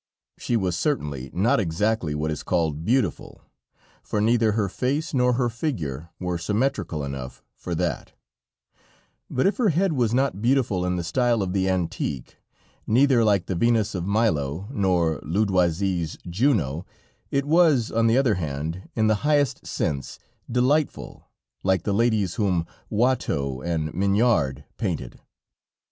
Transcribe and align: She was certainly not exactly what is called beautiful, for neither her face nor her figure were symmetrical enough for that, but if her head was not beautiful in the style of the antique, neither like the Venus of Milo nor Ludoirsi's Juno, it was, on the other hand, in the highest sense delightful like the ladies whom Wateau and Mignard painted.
She 0.39 0.57
was 0.57 0.75
certainly 0.75 1.29
not 1.31 1.59
exactly 1.59 2.15
what 2.15 2.31
is 2.31 2.41
called 2.41 2.83
beautiful, 2.83 3.39
for 4.01 4.19
neither 4.19 4.53
her 4.53 4.67
face 4.67 5.13
nor 5.13 5.33
her 5.33 5.47
figure 5.47 6.09
were 6.19 6.39
symmetrical 6.39 7.03
enough 7.05 7.43
for 7.55 7.75
that, 7.75 8.13
but 9.29 9.45
if 9.45 9.57
her 9.57 9.69
head 9.69 9.93
was 9.93 10.11
not 10.11 10.41
beautiful 10.41 10.87
in 10.87 10.95
the 10.95 11.03
style 11.03 11.43
of 11.43 11.53
the 11.53 11.69
antique, 11.69 12.37
neither 12.87 13.23
like 13.23 13.45
the 13.45 13.53
Venus 13.53 13.93
of 13.93 14.07
Milo 14.07 14.67
nor 14.71 15.19
Ludoirsi's 15.21 16.17
Juno, 16.27 16.83
it 17.29 17.45
was, 17.45 17.91
on 17.91 18.07
the 18.07 18.17
other 18.17 18.33
hand, 18.33 18.89
in 18.95 19.05
the 19.05 19.21
highest 19.21 19.67
sense 19.67 20.17
delightful 20.51 21.29
like 21.61 21.83
the 21.83 21.93
ladies 21.93 22.33
whom 22.41 22.65
Wateau 22.89 23.61
and 23.61 23.93
Mignard 23.93 24.65
painted. 24.77 25.19